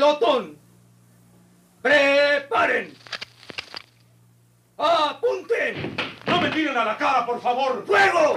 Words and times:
pelotón. 0.00 0.58
¡Preparen! 1.82 2.94
¡Apunten! 4.78 5.94
¡No 6.26 6.40
me 6.40 6.48
tiren 6.48 6.76
a 6.76 6.84
la 6.86 6.96
cara, 6.96 7.26
por 7.26 7.40
favor! 7.40 7.84
¡Fuego! 7.86 8.34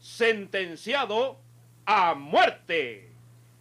Sentenciado 0.00 1.40
a 1.86 2.14
muerte. 2.14 3.12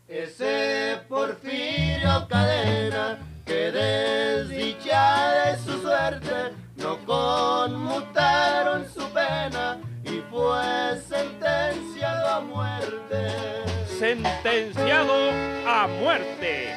Ese 0.08 1.00
Porfirio 1.08 2.28
Cadena 2.28 3.20
que 3.46 3.72
desdichada 3.72 5.52
de 5.52 5.58
su 5.60 5.82
suerte 5.82 6.54
no 6.78 6.98
conmutaron 7.06 8.88
su 8.90 9.08
pena 9.12 9.80
y 10.04 10.22
fue 10.32 11.00
sentenciado 11.08 12.28
a 12.30 12.40
muerte. 12.40 13.77
Sentenciado 14.00 15.32
a 15.68 15.88
muerte. 15.88 16.76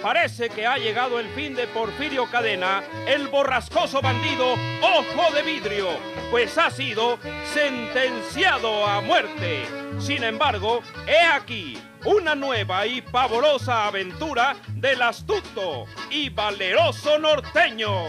Parece 0.00 0.48
que 0.50 0.66
ha 0.66 0.78
llegado 0.78 1.18
el 1.18 1.28
fin 1.30 1.56
de 1.56 1.66
Porfirio 1.66 2.30
Cadena, 2.30 2.82
el 3.08 3.26
borrascoso 3.26 4.00
bandido 4.00 4.54
Ojo 4.80 5.34
de 5.34 5.42
Vidrio, 5.42 5.88
pues 6.30 6.56
ha 6.58 6.70
sido 6.70 7.18
sentenciado 7.52 8.86
a 8.86 9.00
muerte. 9.00 9.66
Sin 9.98 10.22
embargo, 10.22 10.80
he 11.08 11.26
aquí 11.26 11.76
una 12.04 12.36
nueva 12.36 12.86
y 12.86 13.02
pavorosa 13.02 13.88
aventura 13.88 14.54
del 14.68 15.02
astuto 15.02 15.86
y 16.08 16.30
valeroso 16.30 17.18
norteño. 17.18 18.04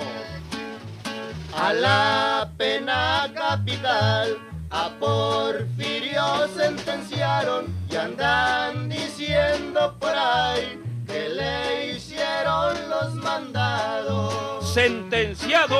A 1.57 1.73
la 1.73 2.51
pena 2.57 3.29
capital, 3.33 4.50
a 4.71 4.89
Porfirio 4.99 6.47
sentenciaron 6.55 7.67
y 7.89 7.95
andan 7.97 8.89
diciendo 8.89 9.95
por 9.99 10.13
ahí 10.15 10.81
que 11.05 11.29
le 11.29 11.91
hicieron 11.91 12.89
los 12.89 13.13
mandados. 13.15 14.73
Sentenciado 14.73 15.77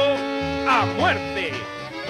a 0.70 0.86
muerte. 0.98 1.54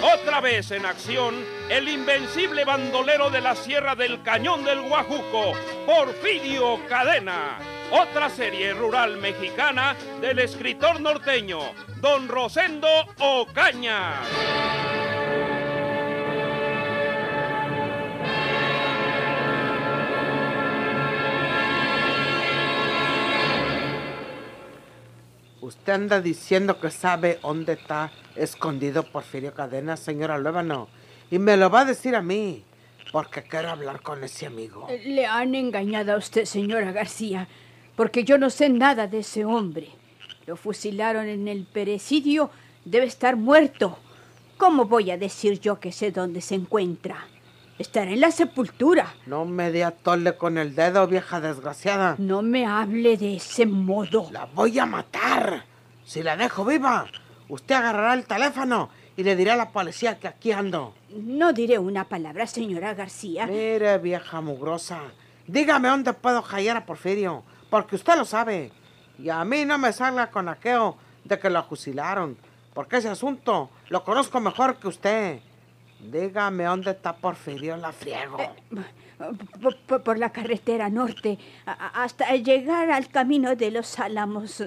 Otra 0.02 0.42
vez 0.42 0.72
en 0.72 0.88
acción, 0.88 1.36
el 1.70 1.88
invencible 1.88 2.66
bandolero 2.66 3.30
de 3.30 3.42
la 3.42 3.56
Sierra 3.56 3.94
del 3.94 4.24
Cañón 4.24 4.64
del 4.64 4.82
Guajuco, 4.82 5.54
Porfirio 5.86 6.80
Cadena. 6.90 7.60
Otra 7.92 8.30
serie 8.32 8.74
rural 8.74 9.18
mexicana 9.18 9.96
del 10.20 10.40
escritor 10.40 11.00
norteño, 11.00 11.60
don 12.02 12.28
Rosendo 12.28 12.88
Ocaña. 13.20 14.14
Usted 25.72 25.94
anda 25.94 26.20
diciendo 26.20 26.82
que 26.82 26.92
sabe 26.92 27.40
dónde 27.42 27.74
está 27.74 28.12
escondido 28.36 29.04
Porfirio 29.04 29.54
Cadena, 29.54 29.96
señora 29.96 30.38
Luébano. 30.38 30.90
Y 31.32 31.40
me 31.40 31.56
lo 31.56 31.70
va 31.70 31.82
a 31.82 31.86
decir 31.86 32.14
a 32.14 32.22
mí, 32.22 32.62
porque 33.14 33.44
quiero 33.44 33.70
hablar 33.70 34.02
con 34.02 34.22
ese 34.22 34.46
amigo. 34.46 34.90
Le 35.06 35.26
han 35.26 35.56
engañado 35.56 36.12
a 36.12 36.18
usted, 36.18 36.44
señora 36.44 36.92
García, 36.92 37.48
porque 37.96 38.26
yo 38.26 38.38
no 38.38 38.50
sé 38.50 38.68
nada 38.68 39.08
de 39.08 39.20
ese 39.20 39.46
hombre. 39.46 39.88
Lo 40.46 40.58
fusilaron 40.58 41.30
en 41.30 41.48
el 41.48 41.64
perecidio, 41.64 42.52
debe 42.84 43.06
estar 43.06 43.38
muerto. 43.38 43.98
¿Cómo 44.58 44.84
voy 44.84 45.10
a 45.10 45.18
decir 45.18 45.62
yo 45.62 45.80
que 45.80 45.94
sé 45.94 46.12
dónde 46.12 46.42
se 46.42 46.56
encuentra? 46.56 47.26
Estará 47.82 48.12
en 48.12 48.22
la 48.22 48.30
sepultura. 48.30 49.16
No 49.26 49.44
me 49.44 49.72
dé 49.72 49.84
a 49.84 49.90
tole 49.90 50.38
con 50.38 50.60
el 50.60 50.76
dedo, 50.76 51.08
vieja 51.08 51.42
desgraciada. 51.42 52.14
No 52.20 52.44
me 52.44 52.68
hable 52.68 53.18
de 53.18 53.38
ese 53.38 53.66
modo. 53.66 54.30
La 54.32 54.46
voy 54.46 54.78
a 54.78 54.86
matar. 54.86 55.66
Si 56.06 56.22
la 56.22 56.38
dejo 56.38 56.64
viva, 56.64 57.08
usted 57.50 57.74
agarrará 57.74 58.14
el 58.14 58.26
teléfono 58.26 58.92
y 59.18 59.24
le 59.24 59.36
dirá 59.36 59.54
a 59.54 59.56
la 59.56 59.72
policía 59.72 60.20
que 60.20 60.28
aquí 60.28 60.52
ando. 60.52 60.94
No 61.10 61.54
diré 61.54 61.80
una 61.80 62.04
palabra, 62.04 62.46
señora 62.46 62.94
García. 62.94 63.48
Mire, 63.48 63.98
vieja 63.98 64.42
mugrosa, 64.42 65.00
dígame 65.48 65.90
dónde 65.90 66.14
puedo 66.14 66.44
hallar 66.44 66.78
a 66.78 66.86
Porfirio, 66.86 67.42
porque 67.72 67.96
usted 67.96 68.16
lo 68.16 68.26
sabe. 68.26 68.72
Y 69.18 69.30
a 69.30 69.44
mí 69.44 69.66
no 69.66 69.80
me 69.80 69.92
salga 69.92 70.30
con 70.30 70.50
aquello 70.50 70.98
de 71.24 71.40
que 71.40 71.50
lo 71.50 71.64
fusilaron, 71.64 72.38
porque 72.76 72.98
ese 72.98 73.10
asunto 73.10 73.72
lo 73.90 74.04
conozco 74.04 74.40
mejor 74.40 74.76
que 74.76 74.88
usted. 74.88 75.40
Dígame 76.10 76.64
dónde 76.64 76.92
está 76.92 77.14
Porfirio 77.16 77.78
la 77.78 77.92
friego. 77.92 78.38
Por, 79.62 79.76
por- 79.86 80.02
por 80.04 80.18
la 80.18 80.32
carretera 80.32 80.90
norte, 80.90 81.38
hasta 81.66 82.36
llegar 82.36 82.90
al 82.90 83.08
camino 83.10 83.56
de 83.56 83.70
los 83.72 84.00
Álamos. 84.00 84.64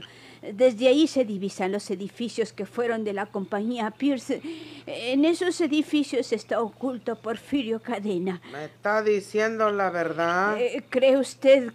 Desde 0.53 0.89
ahí 0.89 1.07
se 1.09 1.25
divisan 1.25 1.73
los 1.73 1.91
edificios 1.91 2.53
que 2.53 2.67
fueron 2.67 3.03
de 3.03 3.15
la 3.15 3.27
compañía 3.27 3.91
Pierce. 3.91 4.41
En 4.87 5.25
esos 5.25 5.61
edificios 5.61 6.33
está 6.33 6.61
oculto 6.61 7.17
Porfirio 7.17 7.81
Cadena. 7.81 8.41
¿Me 8.53 8.67
está 8.67 9.03
diciendo 9.03 9.71
la 9.71 9.91
verdad? 9.91 10.57
Eh, 10.61 10.85
¿Cree 10.89 11.17
usted 11.17 11.73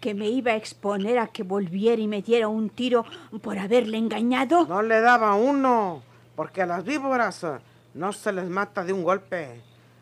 que 0.00 0.14
me 0.14 0.28
iba 0.28 0.52
a 0.52 0.56
exponer 0.56 1.18
a 1.18 1.26
que 1.26 1.42
volviera 1.42 2.00
y 2.00 2.06
me 2.06 2.22
diera 2.22 2.48
un 2.48 2.70
tiro 2.70 3.04
por 3.42 3.58
haberle 3.58 3.98
engañado? 3.98 4.64
No 4.66 4.80
le 4.80 5.00
daba 5.00 5.34
uno, 5.34 6.02
porque 6.36 6.64
las 6.64 6.84
víboras 6.84 7.42
eh, 7.44 7.48
no 7.94 8.12
se 8.12 8.32
les 8.32 8.48
mata 8.48 8.84
de 8.84 8.92
un 8.92 9.02
golpe. 9.02 9.60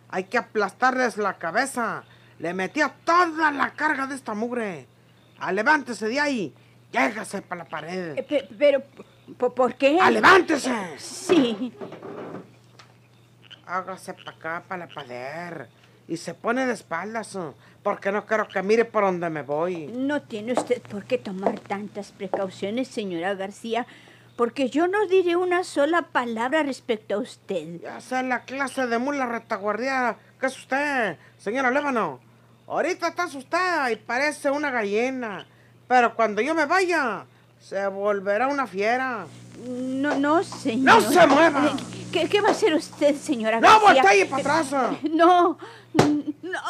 Hay 0.09 0.25
que 0.25 0.39
aplastarles 0.39 1.17
la 1.17 1.35
cabeza. 1.39 2.05
Le 2.39 2.53
metía 2.55 2.93
toda 3.05 3.51
la 3.51 3.71
carga 3.71 4.07
de 4.07 4.15
esta 4.15 4.35
mugre. 4.35 4.87
Ah, 5.39 5.53
levántese 5.53 6.09
de 6.09 6.21
ahí. 6.21 6.55
Llégase 6.93 7.41
para 7.43 7.65
la 7.65 7.69
pared. 7.71 8.19
Eh, 8.19 8.23
pe- 8.23 8.49
Pero, 8.59 8.83
¿po- 9.39 9.55
¿por 9.55 9.75
qué? 9.77 9.99
¡Ah, 10.01 10.11
levántese! 10.11 10.71
Sí. 10.99 11.73
Hágase 13.67 14.13
para 14.15 14.31
acá, 14.33 14.63
para 14.69 14.87
la 14.87 14.93
pared. 14.95 15.67
Y 16.09 16.17
se 16.17 16.35
pone 16.35 16.67
de 16.67 16.73
espaldas, 16.75 17.35
eh, 17.37 17.53
porque 17.83 18.11
no 18.13 18.27
quiero 18.27 18.47
que 18.49 18.63
mire 18.63 18.85
por 18.85 19.05
donde 19.05 19.31
me 19.31 19.43
voy. 19.43 19.87
No 19.87 20.21
tiene 20.23 20.53
usted 20.53 20.83
por 20.83 21.05
qué 21.05 21.17
tomar 21.17 21.59
tantas 21.61 22.13
precauciones, 22.13 22.89
señora 22.89 23.35
García, 23.35 23.87
porque 24.37 24.71
yo 24.71 24.87
no 24.89 25.07
diré 25.07 25.37
una 25.37 25.63
sola 25.65 26.03
palabra 26.03 26.63
respecto 26.63 27.15
a 27.17 27.19
usted. 27.19 27.81
Ya 27.81 28.01
sé 28.01 28.23
la 28.23 28.43
clase 28.43 28.87
de 28.87 28.99
mula 28.99 29.27
retaguardia 29.27 30.17
que 30.41 30.47
es 30.47 30.57
usted, 30.59 31.17
señora 31.39 31.71
Lébano. 31.71 32.21
Ahorita 32.67 33.09
está 33.09 33.25
asustada 33.25 33.91
y 33.93 33.97
parece 33.97 34.51
una 34.51 34.71
gallina. 34.71 35.47
Pero 35.89 36.15
cuando 36.15 36.41
yo 36.41 36.55
me 36.55 36.65
vaya, 36.65 37.27
se 37.61 37.87
volverá 37.89 38.49
una 38.49 38.67
fiera. 38.67 39.27
No, 39.69 40.15
no, 40.19 40.43
señor. 40.43 40.85
¡No 40.85 41.01
se 41.01 41.27
mueva! 41.27 41.67
Eh, 41.67 42.07
¿Qué, 42.13 42.29
qué 42.29 42.41
va 42.41 42.49
a 42.49 42.53
hacer 42.53 42.75
usted, 42.75 43.15
señora 43.17 43.61
¡No 43.61 43.81
García? 43.81 44.03
voltee 44.03 44.27
para 44.27 44.59
atrás! 44.59 44.73
Eh, 45.03 45.09
No, 45.11 45.59
no. 46.43 46.61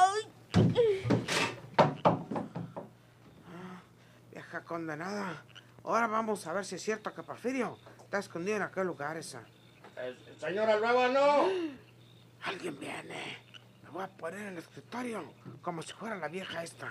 Vieja 4.33 4.61
condenada. 4.65 5.43
Ahora 5.85 6.07
vamos 6.07 6.47
a 6.47 6.53
ver 6.53 6.65
si 6.65 6.77
es 6.77 6.83
cierto 6.83 7.13
que 7.13 7.23
Porfirio 7.23 7.77
está 8.05 8.19
escondido 8.19 8.57
en 8.59 8.63
aquel 8.63 8.87
lugar 8.87 9.17
esa. 9.17 9.43
Eh, 9.97 10.17
señora 10.39 10.77
Nueva, 10.79 11.09
no. 11.09 11.49
Alguien 12.45 12.79
viene. 12.79 13.39
Me 13.83 13.91
voy 13.91 14.05
a 14.05 14.09
poner 14.09 14.41
en 14.41 14.49
el 14.49 14.59
escritorio 14.59 15.33
como 15.61 15.83
si 15.83 15.93
fuera 15.93 16.17
la 16.17 16.29
vieja 16.29 16.63
esta. 16.63 16.89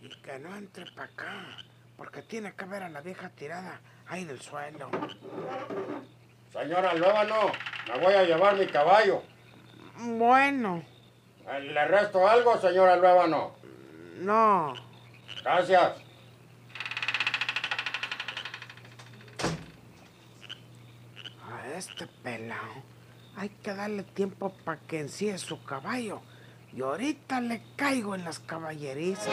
Y 0.00 0.08
que 0.22 0.38
no 0.38 0.56
entre 0.56 0.90
para 0.92 1.04
acá, 1.08 1.46
porque 1.96 2.22
tiene 2.22 2.54
que 2.54 2.64
ver 2.64 2.82
a 2.84 2.88
la 2.88 3.00
vieja 3.00 3.28
tirada 3.30 3.80
ahí 4.08 4.22
en 4.22 4.30
el 4.30 4.40
suelo. 4.40 4.90
Señora 6.52 6.94
Nueva, 6.94 7.24
no. 7.24 7.52
Me 7.92 7.98
voy 8.02 8.14
a 8.14 8.22
llevar 8.24 8.56
mi 8.56 8.66
caballo. 8.66 9.22
Bueno, 9.98 10.82
Eh, 11.48 11.60
¿Le 11.60 11.84
resto 11.88 12.26
algo, 12.28 12.58
señora 12.60 12.96
Nueva, 12.96 13.26
no? 14.20 14.74
Gracias. 15.42 15.92
A 21.50 21.68
este 21.76 22.06
pelao 22.22 22.82
hay 23.36 23.48
que 23.48 23.74
darle 23.74 24.02
tiempo 24.02 24.52
para 24.64 24.80
que 24.80 25.00
ensíe 25.00 25.38
su 25.38 25.64
caballo. 25.64 26.20
Y 26.72 26.82
ahorita 26.82 27.40
le 27.40 27.62
caigo 27.74 28.14
en 28.14 28.24
las 28.24 28.38
caballerizas. 28.38 29.28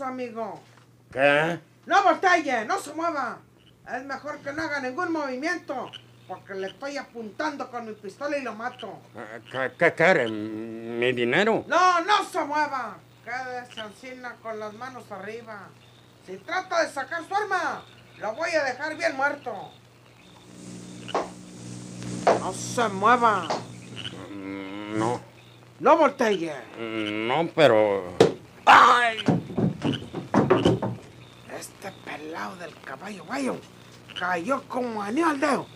Amigo. 0.00 0.60
¿Qué? 1.12 1.58
No 1.86 2.02
voltee, 2.02 2.64
no 2.64 2.78
se 2.78 2.92
mueva. 2.94 3.38
Es 3.94 4.04
mejor 4.04 4.38
que 4.40 4.52
no 4.52 4.62
haga 4.62 4.80
ningún 4.80 5.12
movimiento, 5.12 5.90
porque 6.26 6.54
le 6.54 6.68
estoy 6.68 6.96
apuntando 6.96 7.70
con 7.70 7.86
mi 7.86 7.92
pistola 7.92 8.38
y 8.38 8.42
lo 8.42 8.54
mato. 8.54 8.98
Eh, 9.14 9.40
¿Qué, 9.50 9.72
qué 9.78 9.92
quiere? 9.92 10.28
¿Mi 10.28 11.12
dinero? 11.12 11.64
No, 11.68 12.00
no 12.00 12.24
se 12.24 12.40
mueva. 12.44 12.96
Quédese 13.24 13.80
encina 13.80 14.34
con 14.42 14.58
las 14.58 14.72
manos 14.74 15.10
arriba. 15.10 15.68
Si 16.26 16.36
trata 16.38 16.82
de 16.82 16.90
sacar 16.90 17.22
su 17.28 17.34
arma, 17.34 17.82
lo 18.18 18.34
voy 18.34 18.50
a 18.50 18.64
dejar 18.64 18.96
bien 18.96 19.14
muerto. 19.16 19.70
No 22.40 22.52
se 22.52 22.88
mueva. 22.88 23.46
No, 24.30 25.20
No 25.80 25.96
voltee. 25.96 26.52
No, 26.78 27.48
pero... 27.54 28.14
¡Ay! 28.64 29.18
Este 32.14 32.26
pelado 32.28 32.56
del 32.56 32.70
caballo 32.84 33.24
guayo 33.24 33.56
cayó 34.18 34.62
como 34.68 35.02
anillo 35.02 35.26
al 35.26 35.40
dedo. 35.40 35.66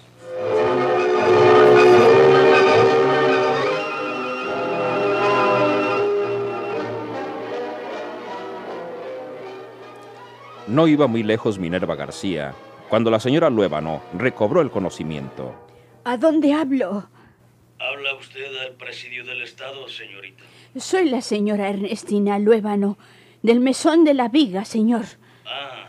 No 10.69 10.87
iba 10.87 11.06
muy 11.08 11.23
lejos 11.25 11.58
Minerva 11.58 11.96
García 11.96 12.55
cuando 12.88 13.11
la 13.11 13.19
señora 13.19 13.50
Luébano 13.50 14.02
recobró 14.14 14.61
el 14.61 14.70
conocimiento. 14.70 15.55
¿A 16.05 16.17
dónde 16.17 16.52
hablo? 16.52 17.08
¿Habla 17.81 18.14
usted 18.14 18.46
al 18.67 18.75
presidio 18.75 19.25
del 19.25 19.43
Estado, 19.43 19.88
señorita? 19.88 20.44
Soy 20.76 21.08
la 21.11 21.20
señora 21.20 21.69
Ernestina 21.69 22.38
Luébano, 22.38 22.96
del 23.43 23.61
mesón 23.61 24.05
de 24.05 24.14
la 24.14 24.29
viga, 24.29 24.64
señor. 24.64 25.05
Ah. 25.44 25.88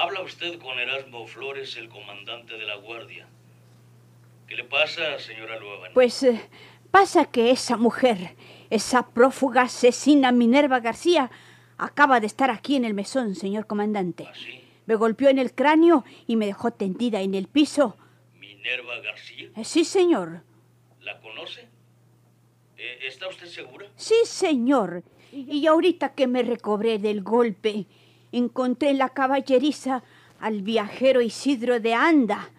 ¿Habla 0.00 0.20
usted 0.22 0.60
con 0.60 0.78
Erasmo 0.78 1.26
Flores, 1.26 1.76
el 1.76 1.88
comandante 1.88 2.56
de 2.56 2.64
la 2.64 2.76
Guardia? 2.76 3.26
¿Qué 4.46 4.54
le 4.54 4.62
pasa, 4.62 5.18
señora 5.18 5.58
Luébano? 5.58 5.92
Pues 5.92 6.22
eh, 6.22 6.40
pasa 6.92 7.24
que 7.24 7.50
esa 7.50 7.76
mujer, 7.76 8.36
esa 8.70 9.08
prófuga 9.08 9.62
asesina 9.62 10.30
Minerva 10.30 10.78
García, 10.78 11.32
acaba 11.78 12.20
de 12.20 12.28
estar 12.28 12.48
aquí 12.48 12.76
en 12.76 12.84
el 12.84 12.94
mesón, 12.94 13.34
señor 13.34 13.66
comandante. 13.66 14.28
¿Ah, 14.28 14.34
sí? 14.36 14.62
Me 14.86 14.94
golpeó 14.94 15.30
en 15.30 15.40
el 15.40 15.52
cráneo 15.52 16.04
y 16.28 16.36
me 16.36 16.46
dejó 16.46 16.70
tendida 16.70 17.20
en 17.20 17.34
el 17.34 17.48
piso. 17.48 17.96
¿Minerva 18.38 19.00
García? 19.00 19.50
Eh, 19.56 19.64
Sí, 19.64 19.84
señor. 19.84 20.42
¿La 21.00 21.18
conoce? 21.20 21.62
Eh, 22.76 22.98
¿Está 23.02 23.26
usted 23.26 23.46
segura? 23.48 23.86
Sí, 23.96 24.14
señor. 24.24 25.02
Y 25.32 25.66
ahorita 25.66 26.14
que 26.14 26.28
me 26.28 26.44
recobré 26.44 27.00
del 27.00 27.22
golpe, 27.22 27.86
encontré 28.32 28.90
en 28.90 28.98
la 28.98 29.10
caballeriza 29.10 30.02
al 30.40 30.62
viajero 30.62 31.20
Isidro 31.20 31.80
de 31.80 31.94
Anda, 31.94 32.50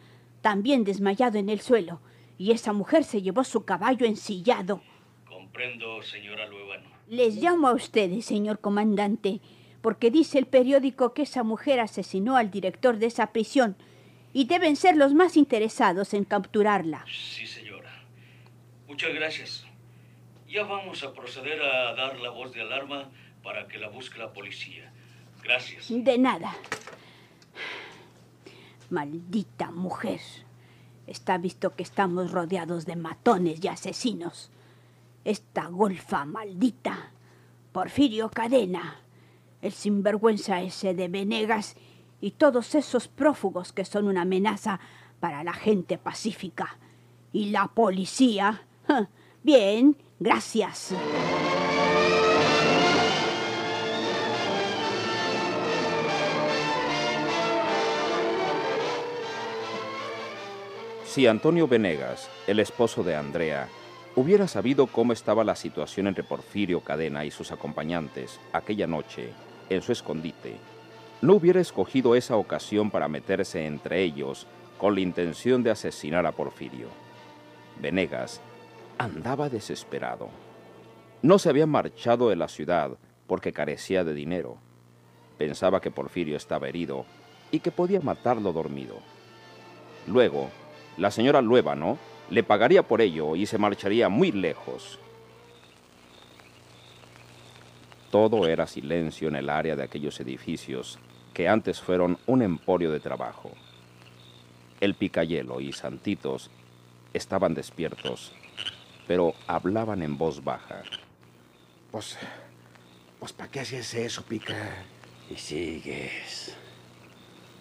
también 0.41 0.83
desmayado 0.83 1.37
en 1.37 1.49
el 1.49 1.61
suelo. 1.61 2.01
Y 2.37 2.51
esa 2.51 2.73
mujer 2.73 3.03
se 3.03 3.21
llevó 3.21 3.43
su 3.43 3.65
caballo 3.65 4.05
ensillado. 4.05 4.81
Comprendo, 5.27 6.01
señora 6.01 6.47
Luébano. 6.47 6.89
Les 7.07 7.35
llamo 7.35 7.67
a 7.67 7.73
ustedes, 7.73 8.25
señor 8.25 8.59
comandante, 8.59 9.41
porque 9.81 10.11
dice 10.11 10.37
el 10.37 10.45
periódico 10.45 11.13
que 11.13 11.23
esa 11.23 11.43
mujer 11.43 11.79
asesinó 11.79 12.37
al 12.37 12.51
director 12.51 12.97
de 12.97 13.07
esa 13.07 13.31
prisión 13.31 13.75
y 14.31 14.45
deben 14.45 14.75
ser 14.75 14.95
los 14.95 15.13
más 15.13 15.37
interesados 15.37 16.13
en 16.13 16.23
capturarla. 16.23 17.05
Sí, 17.07 17.47
señora. 17.47 18.03
Muchas 18.87 19.13
gracias. 19.13 19.65
Ya 20.47 20.63
vamos 20.63 21.03
a 21.03 21.13
proceder 21.13 21.61
a 21.61 21.93
dar 21.95 22.19
la 22.19 22.29
voz 22.29 22.53
de 22.53 22.61
alarma 22.61 23.09
para 23.43 23.67
que 23.67 23.77
la 23.77 23.89
busque 23.89 24.17
la 24.17 24.33
policía. 24.33 24.88
Gracias. 25.43 25.87
De 25.89 26.17
nada. 26.17 26.55
Maldita 28.89 29.71
mujer. 29.71 30.19
Está 31.07 31.37
visto 31.37 31.75
que 31.75 31.83
estamos 31.83 32.31
rodeados 32.31 32.85
de 32.85 32.95
matones 32.95 33.63
y 33.63 33.67
asesinos. 33.67 34.51
Esta 35.25 35.67
golfa 35.67 36.25
maldita. 36.25 37.11
Porfirio 37.71 38.29
Cadena. 38.29 38.97
El 39.61 39.71
sinvergüenza 39.71 40.61
ese 40.61 40.93
de 40.93 41.07
Venegas 41.07 41.75
y 42.21 42.31
todos 42.31 42.75
esos 42.75 43.07
prófugos 43.07 43.73
que 43.73 43.85
son 43.85 44.07
una 44.07 44.21
amenaza 44.21 44.79
para 45.19 45.43
la 45.43 45.53
gente 45.53 45.97
pacífica. 45.97 46.77
Y 47.31 47.51
la 47.51 47.67
policía. 47.67 48.65
Bien, 49.43 49.95
gracias. 50.19 50.93
Si 61.09 61.25
Antonio 61.25 61.67
Venegas, 61.67 62.29
el 62.45 62.59
esposo 62.59 63.01
de 63.01 63.15
Andrea, 63.15 63.67
hubiera 64.15 64.47
sabido 64.47 64.85
cómo 64.85 65.11
estaba 65.11 65.43
la 65.43 65.55
situación 65.55 66.05
entre 66.05 66.23
Porfirio 66.23 66.81
Cadena 66.81 67.25
y 67.25 67.31
sus 67.31 67.51
acompañantes 67.51 68.39
aquella 68.53 68.85
noche 68.85 69.31
en 69.71 69.81
su 69.81 69.91
escondite, 69.91 70.57
no 71.23 71.33
hubiera 71.33 71.59
escogido 71.59 72.13
esa 72.13 72.35
ocasión 72.35 72.91
para 72.91 73.07
meterse 73.07 73.65
entre 73.65 74.03
ellos 74.03 74.45
con 74.77 74.93
la 74.93 75.01
intención 75.01 75.63
de 75.63 75.71
asesinar 75.71 76.27
a 76.27 76.31
Porfirio. 76.31 76.89
Venegas 77.81 78.39
andaba 78.99 79.49
desesperado. 79.49 80.29
No 81.23 81.39
se 81.39 81.49
había 81.49 81.65
marchado 81.65 82.29
de 82.29 82.35
la 82.35 82.49
ciudad 82.49 82.99
porque 83.25 83.51
carecía 83.51 84.03
de 84.03 84.13
dinero. 84.13 84.57
Pensaba 85.39 85.81
que 85.81 85.89
Porfirio 85.89 86.37
estaba 86.37 86.69
herido 86.69 87.03
y 87.49 87.61
que 87.61 87.71
podía 87.71 87.99
matarlo 87.99 88.53
dormido. 88.53 88.97
Luego, 90.05 90.51
la 90.99 91.11
señora 91.11 91.41
Luébano 91.41 91.97
le 92.29 92.43
pagaría 92.43 92.83
por 92.83 92.99
ello 92.99 93.35
y 93.37 93.45
se 93.45 93.57
marcharía 93.57 94.09
muy 94.09 94.33
lejos. 94.33 94.99
Todo 98.11 98.47
era 98.47 98.67
silencio 98.67 99.29
en 99.29 99.35
el 99.35 99.49
área 99.49 99.75
de 99.77 99.83
aquellos 99.83 100.19
edificios 100.19 100.99
que 101.33 101.47
antes 101.47 101.79
fueron 101.79 102.17
un 102.25 102.41
emporio 102.41 102.91
de 102.91 102.99
trabajo. 102.99 103.51
El 104.81 104.93
picayelo 104.93 105.61
y 105.61 105.71
Santitos 105.71 106.51
estaban 107.13 107.53
despiertos, 107.53 108.33
pero 109.07 109.35
hablaban 109.47 110.01
en 110.01 110.17
voz 110.17 110.43
baja. 110.43 110.83
Pues, 111.91 112.17
pues, 113.19 113.31
¿para 113.31 113.49
qué 113.49 113.61
haces 113.61 113.93
eso, 113.93 114.23
pica? 114.23 114.83
Y 115.29 115.35
sigues. 115.35 116.55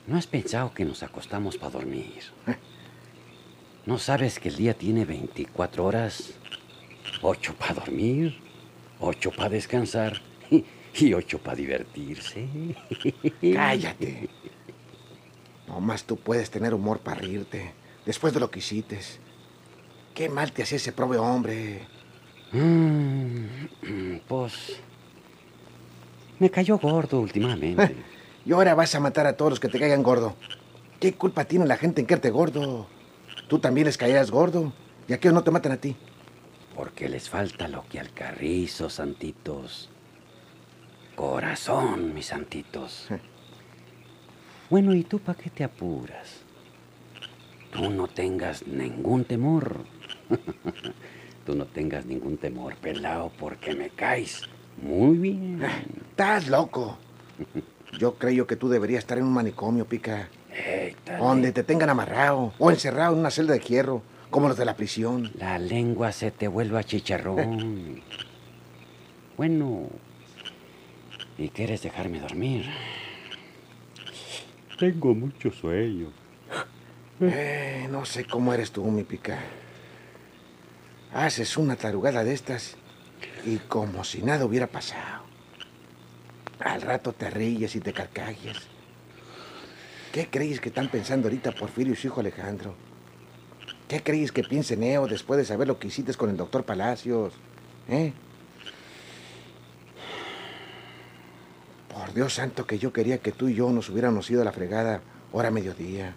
¿No 0.08 0.16
has 0.16 0.26
pensado 0.26 0.74
que 0.74 0.84
nos 0.84 1.02
acostamos 1.04 1.56
para 1.56 1.70
dormir? 1.70 2.22
¿No 3.88 3.96
sabes 3.96 4.38
que 4.38 4.50
el 4.50 4.56
día 4.56 4.74
tiene 4.74 5.06
24 5.06 5.82
horas? 5.82 6.34
Ocho 7.22 7.54
para 7.54 7.72
dormir, 7.72 8.38
ocho 9.00 9.30
para 9.30 9.48
descansar 9.48 10.20
y- 10.50 11.14
ocho 11.14 11.38
para 11.38 11.56
divertirse. 11.56 12.46
Cállate. 13.54 14.28
Nomás 15.66 16.04
tú 16.04 16.18
puedes 16.18 16.50
tener 16.50 16.74
humor 16.74 16.98
para 16.98 17.22
reírte, 17.22 17.72
después 18.04 18.34
de 18.34 18.40
lo 18.40 18.50
que 18.50 18.58
hiciste. 18.58 19.00
Qué 20.14 20.28
mal 20.28 20.52
te 20.52 20.64
hacía 20.64 20.76
ese 20.76 20.92
pobre 20.92 21.16
hombre. 21.16 21.80
Mm, 22.52 24.16
pues... 24.28 24.82
Me 26.38 26.50
cayó 26.50 26.76
gordo 26.76 27.20
últimamente. 27.20 27.96
Y 28.44 28.52
ahora 28.52 28.74
vas 28.74 28.94
a 28.94 29.00
matar 29.00 29.26
a 29.26 29.36
todos 29.36 29.52
los 29.52 29.60
que 29.60 29.68
te 29.68 29.78
caigan 29.78 30.02
gordo. 30.02 30.34
¿Qué 31.00 31.12
culpa 31.14 31.44
tiene 31.44 31.66
la 31.66 31.76
gente 31.76 32.00
en 32.02 32.06
quererte 32.06 32.30
gordo? 32.30 32.86
Tú 33.48 33.58
también 33.58 33.86
les 33.86 33.96
caerás 33.96 34.30
gordo. 34.30 34.72
Y 35.08 35.12
aquellos 35.14 35.34
no 35.34 35.42
te 35.42 35.50
matan 35.50 35.72
a 35.72 35.76
ti. 35.78 35.96
Porque 36.76 37.08
les 37.08 37.28
falta 37.28 37.66
lo 37.66 37.84
que 37.88 37.98
al 37.98 38.12
carrizo, 38.12 38.88
santitos. 38.90 39.90
Corazón, 41.16 42.14
mis 42.14 42.26
santitos. 42.26 43.08
Bueno, 44.70 44.94
¿y 44.94 45.02
tú 45.02 45.18
para 45.18 45.38
qué 45.38 45.50
te 45.50 45.64
apuras? 45.64 46.42
Tú 47.72 47.90
no 47.90 48.06
tengas 48.06 48.66
ningún 48.66 49.24
temor. 49.24 49.78
tú 51.46 51.54
no 51.54 51.64
tengas 51.64 52.06
ningún 52.06 52.36
temor, 52.36 52.76
pelao, 52.76 53.32
porque 53.38 53.74
me 53.74 53.90
caes 53.90 54.42
muy 54.82 55.16
bien. 55.16 55.62
Estás 56.10 56.48
loco. 56.48 56.98
Yo 57.98 58.14
creo 58.14 58.46
que 58.46 58.56
tú 58.56 58.68
deberías 58.68 59.00
estar 59.00 59.18
en 59.18 59.24
un 59.24 59.32
manicomio, 59.32 59.84
pica. 59.86 60.28
Dale. 61.08 61.18
Donde 61.18 61.52
te 61.52 61.62
tengan 61.62 61.88
amarrado 61.88 62.52
o 62.58 62.70
encerrado 62.70 63.14
en 63.14 63.20
una 63.20 63.30
celda 63.30 63.54
de 63.54 63.60
hierro, 63.60 64.02
como 64.30 64.48
los 64.48 64.58
de 64.58 64.64
la 64.64 64.76
prisión. 64.76 65.30
La 65.38 65.58
lengua 65.58 66.12
se 66.12 66.30
te 66.30 66.48
vuelve 66.48 66.78
a 66.78 66.84
chicharrón. 66.84 68.02
bueno, 69.36 69.88
¿y 71.38 71.48
quieres 71.48 71.82
dejarme 71.82 72.20
dormir? 72.20 72.66
Tengo 74.78 75.14
mucho 75.14 75.50
sueño. 75.50 76.12
Eh, 77.20 77.88
no 77.90 78.04
sé 78.04 78.24
cómo 78.24 78.54
eres 78.54 78.70
tú, 78.70 78.84
mi 78.84 79.02
pica. 79.02 79.38
Haces 81.12 81.56
una 81.56 81.74
tarugada 81.74 82.22
de 82.22 82.34
estas 82.34 82.76
y 83.44 83.56
como 83.56 84.04
si 84.04 84.22
nada 84.22 84.44
hubiera 84.44 84.66
pasado. 84.66 85.24
Al 86.60 86.82
rato 86.82 87.12
te 87.12 87.30
ríes 87.30 87.74
y 87.74 87.80
te 87.80 87.92
carcajes. 87.92 88.68
¿Qué 90.12 90.28
crees 90.30 90.60
que 90.60 90.70
están 90.70 90.88
pensando 90.88 91.28
ahorita 91.28 91.52
Porfirio 91.52 91.92
y 91.92 91.96
su 91.96 92.06
hijo 92.06 92.20
Alejandro? 92.20 92.74
¿Qué 93.88 94.02
crees 94.02 94.32
que 94.32 94.42
piense 94.42 94.76
Neo 94.76 95.06
después 95.06 95.38
de 95.38 95.44
saber 95.44 95.68
lo 95.68 95.78
que 95.78 95.88
hiciste 95.88 96.14
con 96.14 96.30
el 96.30 96.36
doctor 96.36 96.64
Palacios? 96.64 97.34
¿Eh? 97.88 98.12
Por 101.92 102.12
Dios 102.14 102.34
santo 102.34 102.66
que 102.66 102.78
yo 102.78 102.92
quería 102.92 103.18
que 103.18 103.32
tú 103.32 103.48
y 103.48 103.54
yo 103.54 103.70
nos 103.70 103.88
hubiéramos 103.88 104.30
ido 104.30 104.42
a 104.42 104.44
la 104.44 104.52
fregada 104.52 105.02
hora 105.32 105.50
mediodía. 105.50 106.14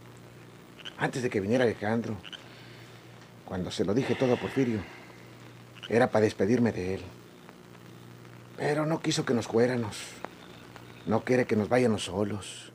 Antes 0.97 1.23
de 1.23 1.29
que 1.29 1.39
viniera 1.39 1.63
Alejandro. 1.63 2.15
Cuando 3.45 3.71
se 3.71 3.83
lo 3.83 3.93
dije 3.93 4.15
todo 4.15 4.33
a 4.33 4.37
Porfirio. 4.37 4.81
Era 5.89 6.09
para 6.11 6.23
despedirme 6.23 6.71
de 6.71 6.95
él. 6.95 7.01
Pero 8.57 8.85
no 8.85 9.01
quiso 9.01 9.25
que 9.25 9.33
nos 9.33 9.47
fuéramos. 9.47 9.97
No 11.05 11.23
quiere 11.23 11.45
que 11.45 11.55
nos 11.55 11.67
vayamos 11.67 12.05
solos. 12.05 12.71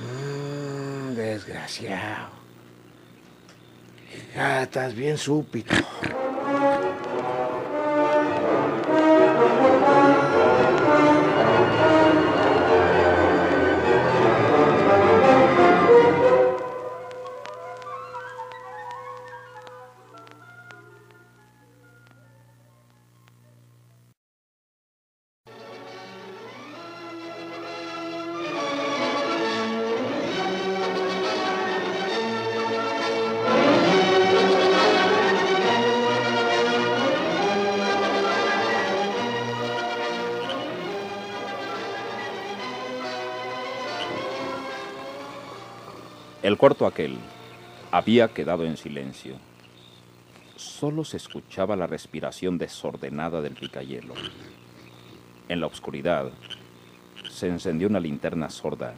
Mm, 0.00 1.14
desgraciado. 1.46 2.30
Ya 4.34 4.62
estás 4.62 4.94
bien 4.94 5.16
súpito. 5.16 5.74
El 46.46 46.56
cuarto 46.56 46.86
aquel 46.86 47.18
había 47.90 48.28
quedado 48.28 48.64
en 48.66 48.76
silencio. 48.76 49.34
Solo 50.54 51.02
se 51.02 51.16
escuchaba 51.16 51.74
la 51.74 51.88
respiración 51.88 52.56
desordenada 52.56 53.42
del 53.42 53.54
picayelo. 53.54 54.14
En 55.48 55.58
la 55.58 55.66
oscuridad 55.66 56.30
se 57.28 57.48
encendió 57.48 57.88
una 57.88 57.98
linterna 57.98 58.48
sorda 58.48 58.94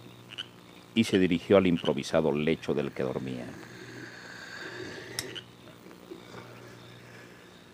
y 0.94 1.04
se 1.04 1.18
dirigió 1.18 1.56
al 1.56 1.66
improvisado 1.66 2.32
lecho 2.32 2.74
del 2.74 2.92
que 2.92 3.02
dormía. 3.02 3.46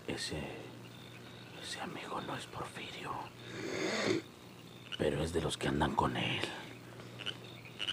Ese. 0.07 0.38
Ese 1.61 1.81
amigo 1.81 2.21
no 2.21 2.37
es 2.37 2.47
Porfirio. 2.47 3.11
Pero 4.97 5.25
es 5.25 5.33
de 5.33 5.40
los 5.40 5.59
que 5.59 5.66
andan 5.66 5.97
con 5.97 6.16
él. 6.16 6.43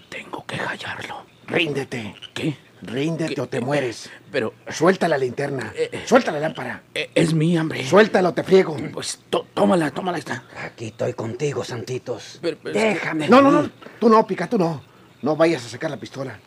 Tengo 0.08 0.46
que 0.46 0.58
hallarlo. 0.58 1.31
Ríndete. 1.46 2.14
¿Qué? 2.34 2.56
Ríndete 2.82 3.40
o 3.40 3.46
te 3.48 3.60
mueres. 3.60 4.10
Pero. 4.30 4.54
Suelta 4.70 5.06
la 5.08 5.16
linterna. 5.18 5.72
Eh, 5.76 6.02
Suelta 6.06 6.32
la 6.32 6.40
lámpara. 6.40 6.82
eh, 6.94 7.10
Es 7.14 7.32
mi 7.32 7.56
hambre. 7.56 7.86
Suéltalo, 7.86 8.34
te 8.34 8.42
friego. 8.42 8.76
Pues 8.92 9.20
tó- 9.30 9.46
tómala, 9.54 9.90
tómala 9.92 10.18
esta. 10.18 10.44
Aquí 10.64 10.86
estoy 10.86 11.12
contigo, 11.14 11.62
Santitos. 11.64 12.38
Pero- 12.42 12.56
pero 12.62 12.76
es 12.76 12.82
que- 12.84 12.88
Déjame. 12.94 13.28
No, 13.28 13.40
no, 13.40 13.50
no. 13.52 13.70
Tú 14.00 14.08
no, 14.08 14.26
Pica, 14.26 14.48
tú 14.48 14.58
no. 14.58 14.82
No 15.22 15.36
vayas 15.36 15.64
a 15.64 15.68
sacar 15.68 15.90
la 15.90 15.96
pistola. 15.98 16.38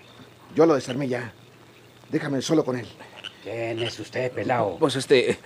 Yo 0.55 0.65
lo 0.65 0.75
desarmé 0.75 1.07
ya. 1.07 1.33
Déjame 2.09 2.41
solo 2.41 2.65
con 2.65 2.77
él. 2.77 2.87
¿Quién 3.43 3.81
es 3.81 3.97
usted, 3.99 4.31
pelao? 4.31 4.77
Pues 4.77 4.95
este. 4.97 5.29
eh, 5.31 5.37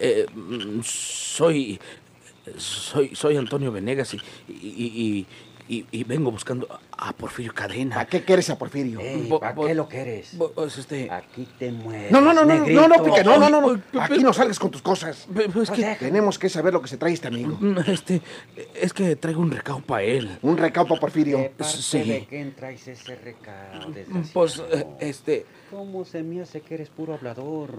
eh, 0.00 0.26
mm, 0.34 0.80
soy. 0.82 1.78
Soy, 2.56 3.14
soy 3.14 3.36
Antonio 3.36 3.70
Venegas 3.70 4.14
y, 4.14 4.16
y, 4.48 5.26
y- 5.68 6.04
vengo 6.04 6.30
buscando 6.30 6.66
a, 6.96 7.08
a 7.08 7.12
Porfirio 7.12 7.52
Cadena. 7.54 7.96
¿Para 7.96 8.06
qué 8.06 8.24
quieres 8.24 8.48
a 8.50 8.56
Porfirio? 8.58 9.00
Ey, 9.00 9.28
¿Para 9.40 9.54
qué 9.54 9.74
lo 9.74 9.88
quieres? 9.88 10.30
Pues 10.54 10.78
este. 10.78 11.10
Aquí 11.10 11.46
te 11.58 11.70
mueres. 11.70 12.10
No, 12.10 12.20
no, 12.20 12.32
no, 12.32 12.44
no, 12.44 12.54
no, 12.54 12.66
no, 12.66 12.88
no, 12.88 13.04
Pica, 13.04 13.22
no, 13.22 13.38
no, 13.38 13.50
no, 13.50 13.60
no. 13.92 14.00
Aquí 14.02 14.18
no 14.22 14.32
salgas 14.32 14.58
con 14.58 14.70
tus 14.70 14.82
cosas. 14.82 15.26
pues 15.52 15.68
es 15.68 15.70
que. 15.70 15.96
Tenemos 15.96 16.38
que 16.38 16.48
saber 16.48 16.72
lo 16.72 16.80
que 16.82 16.88
se 16.88 16.96
trae 16.96 17.12
este 17.12 17.28
amigo. 17.28 17.56
mm, 17.60 17.78
Este. 17.86 18.22
Es 18.74 18.92
que 18.92 19.16
traigo 19.16 19.40
un 19.42 19.50
recado 19.50 19.80
para 19.80 20.02
él. 20.02 20.38
Un 20.42 20.56
recado 20.56 20.86
para 20.86 20.96
¿De 20.96 21.00
Porfirio. 21.00 21.50
parte 21.56 21.64
Sí. 21.64 22.02
de 22.02 22.26
quién 22.28 22.54
traes 22.54 22.86
ese 22.88 23.14
recado, 23.16 23.90
desgraciado? 23.90 24.30
Pues 24.32 24.62
eh, 24.72 24.86
este. 25.00 25.46
¿Cómo 25.70 26.06
se 26.06 26.22
me 26.22 26.40
hace 26.40 26.62
que 26.62 26.74
eres 26.74 26.88
puro 26.88 27.12
hablador? 27.12 27.70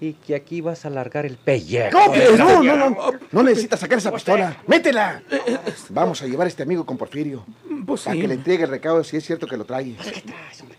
Y 0.00 0.14
que 0.14 0.34
aquí 0.34 0.62
vas 0.62 0.86
a 0.86 0.90
largar 0.90 1.26
el 1.26 1.36
pellejo. 1.36 1.98
No, 1.98 2.10
Pica, 2.12 2.30
no, 2.38 2.62
no, 2.62 2.76
no. 2.90 2.96
No 3.32 3.42
necesitas 3.42 3.80
sacar 3.80 3.98
esa 3.98 4.10
pistola. 4.12 4.56
¡Métela! 4.66 5.22
Vamos 5.90 6.22
a 6.22 6.26
llevar 6.26 6.46
a 6.46 6.48
este 6.48 6.62
amigo 6.62 6.86
con 6.86 6.96
Porfirio. 6.96 7.33
Pues 7.86 8.02
Para 8.02 8.14
sí. 8.14 8.20
que 8.22 8.28
le 8.28 8.34
entregue 8.34 8.64
el 8.64 8.70
recado 8.70 9.02
si 9.04 9.16
es 9.16 9.24
cierto 9.24 9.46
que 9.46 9.56
lo 9.56 9.64
trae. 9.64 9.94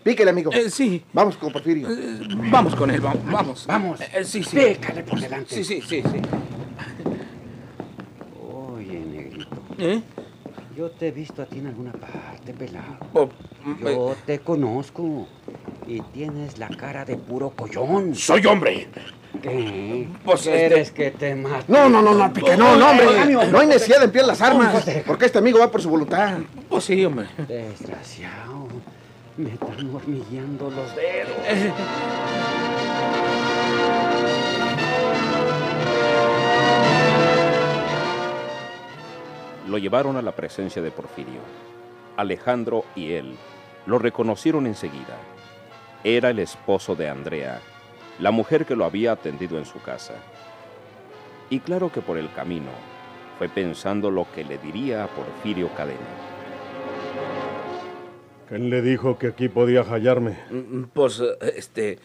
Píquele, 0.02 0.30
amigo. 0.30 0.52
Eh, 0.52 0.70
sí. 0.70 1.02
Vamos 1.12 1.36
con 1.36 1.52
Porfirio. 1.52 1.88
Eh, 1.90 2.20
Vamos 2.50 2.74
con 2.74 2.90
él, 2.90 3.00
vamos. 3.00 3.24
Vamos. 3.30 3.66
Vamos. 3.66 4.00
Eh, 4.00 4.24
sí, 4.24 4.42
sí. 4.42 4.56
Pícale 4.56 5.02
por 5.02 5.20
delante. 5.20 5.54
Sí, 5.54 5.64
sí, 5.64 5.80
sí, 5.82 6.02
sí. 6.02 6.20
Oye, 8.52 9.00
negrito, 9.00 9.56
¿Eh? 9.78 10.00
yo 10.76 10.90
te 10.90 11.08
he 11.08 11.10
visto 11.12 11.42
a 11.42 11.46
ti 11.46 11.58
en 11.58 11.66
alguna 11.68 11.92
parte, 11.92 12.52
pelado. 12.52 12.96
Oh, 13.14 13.28
Yo 13.80 14.16
te 14.26 14.38
conozco. 14.40 15.26
Y 15.88 16.00
tienes 16.12 16.58
la 16.58 16.68
cara 16.68 17.04
de 17.04 17.16
puro 17.16 17.50
collón. 17.50 18.14
Soy 18.16 18.44
hombre. 18.46 18.88
¿Qué? 19.42 20.08
Pues, 20.24 20.42
¿Quieres 20.42 20.90
que 20.90 21.10
te 21.10 21.34
mate? 21.34 21.64
No, 21.68 21.88
no, 21.88 22.02
no, 22.02 22.14
no, 22.14 22.32
Pica, 22.32 22.56
no, 22.56 22.76
no, 22.76 22.90
hombre. 22.90 23.06
No 23.50 23.58
hay 23.58 23.66
necesidad 23.66 23.98
de 23.98 24.04
emplear 24.06 24.26
las 24.26 24.40
armas. 24.40 24.84
Porque 25.06 25.26
este 25.26 25.38
amigo 25.38 25.58
va 25.58 25.70
por 25.70 25.82
su 25.82 25.90
voluntad. 25.90 26.38
Pues 26.68 26.84
sí, 26.84 27.04
hombre. 27.04 27.26
Desgraciado. 27.48 28.68
Me 29.36 29.50
están 29.50 29.94
hormigueando 29.94 30.70
los 30.70 30.96
dedos. 30.96 31.36
Lo 39.68 39.78
llevaron 39.78 40.16
a 40.16 40.22
la 40.22 40.32
presencia 40.32 40.80
de 40.80 40.90
Porfirio. 40.90 41.40
Alejandro 42.16 42.84
y 42.94 43.12
él 43.12 43.36
lo 43.84 43.98
reconocieron 43.98 44.66
enseguida. 44.66 45.16
Era 46.04 46.30
el 46.30 46.38
esposo 46.38 46.94
de 46.94 47.08
Andrea, 47.08 47.60
la 48.18 48.30
mujer 48.30 48.64
que 48.66 48.76
lo 48.76 48.84
había 48.84 49.12
atendido 49.12 49.58
en 49.58 49.64
su 49.66 49.80
casa. 49.80 50.14
Y 51.50 51.60
claro 51.60 51.92
que 51.92 52.00
por 52.00 52.18
el 52.18 52.30
camino 52.32 52.70
fue 53.38 53.48
pensando 53.48 54.10
lo 54.10 54.26
que 54.34 54.44
le 54.44 54.58
diría 54.58 55.04
a 55.04 55.08
Porfirio 55.08 55.68
Cadena. 55.76 56.00
¿Quién 58.48 58.70
le 58.70 58.80
dijo 58.82 59.18
que 59.18 59.28
aquí 59.28 59.48
podía 59.48 59.82
hallarme? 59.82 60.38
Mm, 60.50 60.84
Pues, 60.92 61.20
eh, 61.20 61.36
este. 61.56 61.98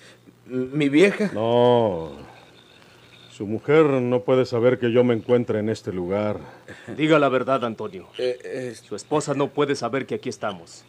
Mi 0.45 0.89
vieja. 0.89 1.29
No. 1.33 2.11
Su 3.31 3.45
mujer 3.47 3.85
no 3.85 4.21
puede 4.21 4.45
saber 4.45 4.77
que 4.79 4.91
yo 4.91 5.03
me 5.03 5.13
encuentre 5.13 5.59
en 5.59 5.69
este 5.69 5.93
lugar. 5.93 6.39
Diga 6.97 7.19
la 7.19 7.29
verdad, 7.29 7.63
Antonio. 7.63 8.07
eh, 8.17 8.37
eh, 8.43 8.75
Su 8.75 8.95
esposa 8.95 9.33
no 9.33 9.47
puede 9.49 9.75
saber 9.75 10.05
que 10.05 10.15
aquí 10.15 10.29
estamos. 10.29 10.83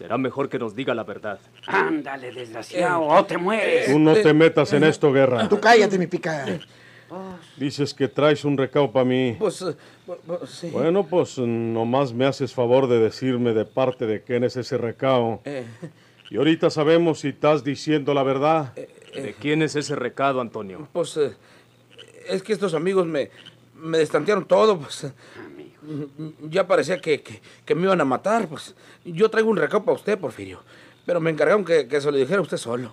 Será 0.00 0.16
mejor 0.16 0.48
que 0.48 0.58
nos 0.58 0.74
diga 0.74 0.94
la 0.94 1.04
verdad. 1.04 1.38
Ándale, 1.66 2.32
desgraciado, 2.32 3.02
o 3.02 3.22
te 3.26 3.36
mueres. 3.36 3.92
Tú 3.92 3.98
no 3.98 4.14
te 4.14 4.32
metas 4.32 4.72
en 4.72 4.84
esto, 4.84 5.12
guerra. 5.12 5.46
Tú 5.46 5.60
cállate, 5.60 5.98
mi 5.98 6.06
Pica. 6.06 6.46
Dices 7.58 7.92
que 7.92 8.08
traes 8.08 8.46
un 8.46 8.56
recado 8.56 8.90
para 8.90 9.04
mí. 9.04 9.36
pues, 9.38 9.60
eh, 9.60 9.76
bu- 10.06 10.46
sí. 10.46 10.70
Bueno, 10.70 11.04
pues 11.06 11.36
nomás 11.36 12.14
me 12.14 12.24
haces 12.24 12.54
favor 12.54 12.88
de 12.88 12.98
decirme 12.98 13.52
de 13.52 13.66
parte 13.66 14.06
de 14.06 14.22
quién 14.22 14.42
es 14.42 14.56
ese 14.56 14.78
recado. 14.78 15.42
Eh, 15.44 15.66
Y 16.30 16.38
ahorita 16.38 16.70
sabemos 16.70 17.20
si 17.20 17.28
estás 17.28 17.62
diciendo 17.62 18.14
la 18.14 18.22
verdad. 18.22 18.72
¿De 18.74 19.34
quién 19.38 19.60
es 19.60 19.76
ese 19.76 19.96
recado, 19.96 20.40
Antonio? 20.40 20.88
pues, 20.94 21.14
eh, 21.18 21.32
es 22.26 22.42
que 22.42 22.54
estos 22.54 22.72
amigos 22.72 23.04
me, 23.06 23.28
me 23.74 23.98
destantearon 23.98 24.46
todo, 24.46 24.78
pues. 24.78 25.12
Eh, 25.88 26.32
Ya 26.48 26.66
parecía 26.66 27.00
que, 27.00 27.22
que, 27.22 27.40
que 27.64 27.74
me 27.74 27.82
iban 27.82 28.00
a 28.00 28.04
matar, 28.04 28.48
pues. 28.48 28.74
Yo 29.04 29.28
traigo 29.30 29.50
un 29.50 29.56
recado 29.56 29.84
para 29.84 29.96
usted, 29.96 30.18
Porfirio. 30.18 30.60
Pero 31.06 31.20
me 31.20 31.30
encargaron 31.30 31.64
que, 31.64 31.88
que 31.88 32.00
se 32.00 32.10
lo 32.10 32.16
dijera 32.16 32.40
usted 32.40 32.56
solo. 32.56 32.92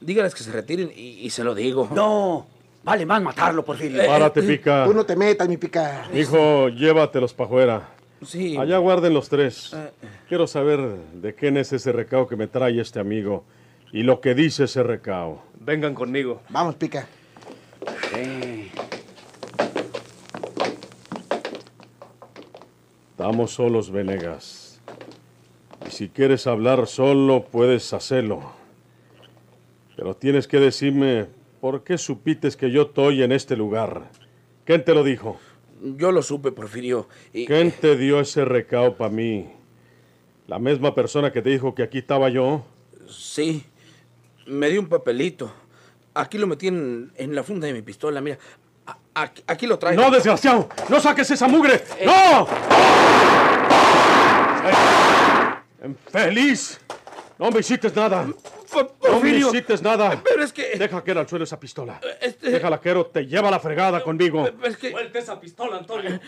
Díganles 0.00 0.34
que 0.34 0.42
se 0.42 0.52
retiren 0.52 0.90
y, 0.94 1.20
y 1.24 1.30
se 1.30 1.44
lo 1.44 1.54
digo. 1.54 1.88
No, 1.94 2.46
vale 2.82 3.06
más 3.06 3.22
matarlo, 3.22 3.64
Porfirio. 3.64 4.04
Párate, 4.06 4.42
pica. 4.42 4.84
Tú 4.84 4.92
no 4.92 5.04
te 5.06 5.16
metas, 5.16 5.48
mi 5.48 5.56
Pica. 5.56 6.08
Hijo, 6.12 6.68
llévatelos 6.68 7.32
para 7.32 7.46
afuera. 7.46 7.88
Sí. 8.26 8.56
Allá 8.56 8.78
guarden 8.78 9.14
los 9.14 9.28
tres. 9.28 9.72
Eh. 9.74 9.90
Quiero 10.28 10.46
saber 10.46 10.80
de 11.14 11.34
quién 11.34 11.56
es 11.56 11.72
ese 11.72 11.92
recado 11.92 12.26
que 12.26 12.36
me 12.36 12.46
trae 12.46 12.80
este 12.80 12.98
amigo 12.98 13.44
y 13.92 14.02
lo 14.02 14.20
que 14.20 14.34
dice 14.34 14.64
ese 14.64 14.82
recado. 14.82 15.42
Vengan 15.60 15.94
conmigo. 15.94 16.40
Vamos, 16.48 16.74
Pica. 16.74 17.06
Sí. 18.12 18.63
Estamos 23.14 23.52
solos, 23.52 23.92
Venegas. 23.92 24.80
Y 25.86 25.92
si 25.92 26.08
quieres 26.08 26.48
hablar 26.48 26.88
solo, 26.88 27.44
puedes 27.44 27.92
hacerlo. 27.92 28.42
Pero 29.94 30.16
tienes 30.16 30.48
que 30.48 30.58
decirme 30.58 31.28
por 31.60 31.84
qué 31.84 31.96
supites 31.96 32.56
que 32.56 32.72
yo 32.72 32.82
estoy 32.82 33.22
en 33.22 33.30
este 33.30 33.56
lugar. 33.56 34.10
¿Quién 34.64 34.84
te 34.84 34.94
lo 34.94 35.04
dijo? 35.04 35.38
Yo 35.80 36.10
lo 36.10 36.22
supe, 36.22 36.50
Porfirio. 36.50 37.08
Y... 37.32 37.46
¿Quién 37.46 37.70
te 37.70 37.96
dio 37.96 38.18
ese 38.18 38.44
recao 38.44 38.96
para 38.96 39.10
mí? 39.10 39.48
¿La 40.48 40.58
misma 40.58 40.92
persona 40.92 41.32
que 41.32 41.40
te 41.40 41.50
dijo 41.50 41.72
que 41.72 41.84
aquí 41.84 41.98
estaba 41.98 42.30
yo? 42.30 42.64
Sí, 43.08 43.62
me 44.48 44.68
dio 44.70 44.80
un 44.80 44.88
papelito. 44.88 45.52
Aquí 46.14 46.36
lo 46.36 46.48
metí 46.48 46.66
en, 46.66 47.12
en 47.14 47.32
la 47.32 47.44
funda 47.44 47.68
de 47.68 47.74
mi 47.74 47.82
pistola, 47.82 48.20
mira. 48.20 48.38
Aquí, 49.14 49.42
aquí 49.46 49.66
lo 49.66 49.78
traigo. 49.78 50.02
¡No, 50.02 50.10
desgraciado! 50.10 50.68
¡No 50.88 51.00
saques 51.00 51.30
esa 51.30 51.46
mugre! 51.46 51.84
¡No! 52.04 52.48
¡Infeliz! 55.84 56.80
No 57.38 57.50
me 57.50 57.60
hiciste 57.60 57.90
nada. 57.94 58.26
Po- 58.72 58.96
No 59.08 59.20
me 59.20 59.30
hiciste 59.30 59.76
nada. 59.82 60.20
pero 60.24 60.42
es 60.42 60.52
que... 60.52 60.76
Deja 60.76 61.02
que 61.04 61.10
al 61.12 61.28
suelo 61.28 61.44
esa 61.44 61.58
pistola. 61.60 62.00
Este- 62.20 62.50
Déjala 62.50 62.80
que 62.80 63.04
te 63.12 63.26
lleva 63.26 63.50
la 63.50 63.60
fregada 63.60 64.02
conmigo. 64.02 64.48
Es 64.62 64.76
que... 64.76 64.90
Suelta 64.90 65.18
esa 65.18 65.38
pistola, 65.40 65.76
Antonio. 65.78 66.20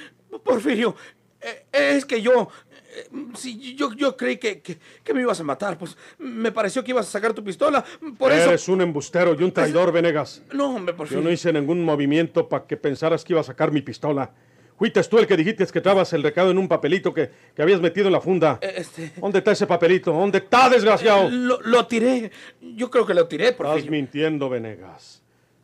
Porfirio, 0.44 0.94
eh, 1.40 1.66
es 1.72 2.04
que 2.04 2.20
yo... 2.20 2.48
eh, 2.96 3.08
Si 3.34 3.74
yo, 3.76 3.92
yo 3.92 4.16
creí 4.16 4.38
que, 4.38 4.60
que, 4.60 4.78
que 5.04 5.14
me 5.14 5.20
ibas 5.20 5.38
a 5.40 5.44
matar, 5.44 5.78
pues 5.78 5.96
me 6.18 6.50
pareció 6.52 6.82
que 6.82 6.90
ibas 6.92 7.06
a 7.08 7.10
sacar 7.10 7.32
tu 7.34 7.44
pistola. 7.44 7.84
Por 8.18 8.32
eso... 8.32 8.48
Eres 8.48 8.68
un 8.68 8.80
embustero 8.80 9.36
y 9.38 9.42
un 9.44 9.52
traidor, 9.52 9.92
Venegas. 9.92 10.42
No, 10.52 10.74
hombre, 10.74 10.92
Yo 10.92 10.96
Porfirio. 10.96 11.22
no 11.22 11.30
hice 11.30 11.52
ningún 11.52 11.84
movimiento 11.84 12.48
para 12.48 12.66
que 12.66 12.76
pensaras 12.76 13.24
que 13.24 13.32
iba 13.32 13.40
a 13.40 13.44
sacar 13.44 13.70
mi 13.70 13.82
pistola. 13.82 14.32
Fuiste 14.78 15.02
tú 15.04 15.18
el 15.18 15.26
que 15.26 15.38
dijiste 15.38 15.64
que 15.66 15.80
trabas 15.80 16.12
el 16.12 16.22
recado 16.22 16.50
en 16.50 16.58
un 16.58 16.68
papelito 16.68 17.14
que, 17.14 17.30
que 17.54 17.62
habías 17.62 17.80
metido 17.80 18.08
en 18.08 18.12
la 18.12 18.20
funda. 18.20 18.58
Este... 18.60 19.12
¿Dónde 19.16 19.38
está 19.38 19.52
ese 19.52 19.66
papelito? 19.66 20.12
¿Dónde 20.12 20.36
está, 20.38 20.68
desgraciado? 20.68 21.30
Lo, 21.30 21.60
lo 21.62 21.86
tiré. 21.86 22.30
Yo 22.60 22.90
creo 22.90 23.06
que 23.06 23.14
lo 23.14 23.26
tiré, 23.26 23.44
Estás 23.48 23.56
Porfirio. 23.66 23.90
mintiendo, 23.90 24.50
Venegas. 24.50 25.22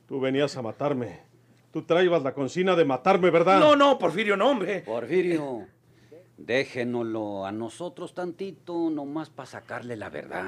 Tú 0.08 0.18
venías 0.18 0.56
a 0.56 0.62
matarme. 0.62 1.20
Tú 1.72 1.82
traías 1.82 2.22
la 2.22 2.32
consigna 2.32 2.74
de 2.74 2.84
matarme, 2.86 3.30
¿verdad? 3.30 3.58
No, 3.60 3.76
no, 3.76 3.98
Porfirio, 3.98 4.34
no, 4.36 4.48
hombre. 4.50 4.80
Porfirio, 4.80 5.66
déjenoslo 6.46 7.46
a 7.46 7.52
nosotros 7.52 8.14
tantito, 8.14 8.90
nomás 8.90 9.30
para 9.30 9.46
sacarle 9.46 9.96
la 9.96 10.10
verdad. 10.10 10.44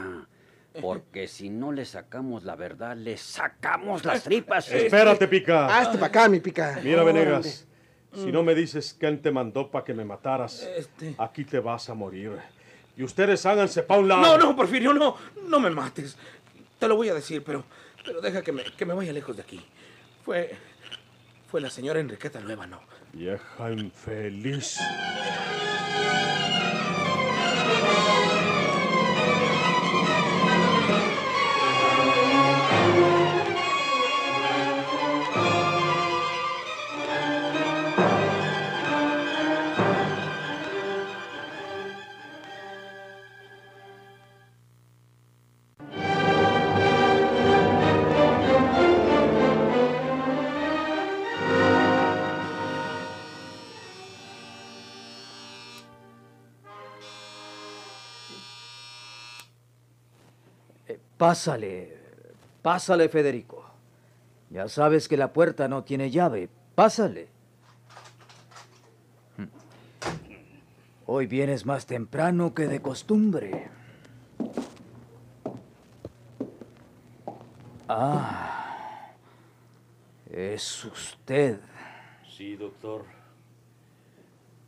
Porque 0.81 1.29
si 1.29 1.51
no 1.51 1.73
le 1.73 1.85
sacamos 1.85 2.45
la 2.45 2.57
verdad, 2.57 2.97
le 2.97 3.17
sacamos 3.17 4.05
las 4.05 4.25
tripas. 4.25 4.71
Espérate, 4.73 5.29
Pica. 5.29 5.79
Hazte 5.79 5.99
para 5.99 6.07
acá, 6.07 6.29
mi 6.29 6.41
pica. 6.41 6.81
Mira. 6.83 7.03
Venegas. 7.03 7.67
Si 8.13 8.31
no 8.31 8.45
me 8.45 8.55
dices 8.55 8.97
quién 8.99 9.21
te 9.21 9.33
mandó 9.33 9.71
para 9.73 9.85
que 9.85 9.93
me 9.93 10.05
mataras, 10.05 10.63
Este... 10.63 11.17
aquí 11.19 11.45
te 11.45 11.59
vas 11.59 11.91
a 11.91 11.95
morir. 11.95 12.39
Y 12.97 13.03
ustedes 13.03 13.45
háganse 13.45 13.83
pa' 13.83 13.99
un 13.99 14.07
lado. 14.07 14.23
No, 14.23 14.39
no, 14.39 14.57
Porfirio, 14.57 14.93
no. 14.93 15.17
No 15.49 15.59
me 15.59 15.69
mates. 15.69 16.17
Te 16.79 16.87
lo 16.87 16.95
voy 16.95 17.09
a 17.09 17.15
decir, 17.15 17.43
pero, 17.43 17.65
pero 18.05 18.21
deja 18.21 18.43
que 18.43 18.53
me, 18.53 18.63
que 18.63 18.87
me 18.87 18.95
vaya 18.95 19.13
lejos 19.13 19.35
de 19.37 19.43
aquí. 19.43 19.61
Fue. 20.25 20.55
Fue 21.49 21.61
la 21.61 21.71
señora 21.71 22.01
Enriqueta 22.01 22.41
Nueva, 22.41 22.67
¿no? 22.67 22.81
Vieja 23.13 23.71
infeliz. 23.71 24.79
Amen. 27.67 28.14
Pásale, 61.27 61.97
pásale, 62.61 63.09
Federico. 63.09 63.65
Ya 64.51 64.69
sabes 64.69 65.09
que 65.09 65.17
la 65.17 65.33
puerta 65.33 65.69
no 65.69 65.83
tiene 65.83 66.11
llave. 66.11 66.51
Pásale. 66.75 67.29
Hmm. 69.39 69.47
Hoy 71.07 71.27
vienes 71.27 71.65
más 71.65 71.87
temprano 71.87 72.53
que 72.53 72.67
de 72.67 72.83
costumbre. 72.83 73.71
Ah, 77.89 79.15
es 80.31 80.85
usted. 80.85 81.59
Sí, 82.37 82.55
doctor. 82.57 83.07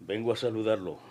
Vengo 0.01 0.33
a 0.33 0.37
saludarlo. 0.37 1.06